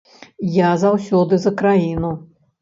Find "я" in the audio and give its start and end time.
0.55-0.71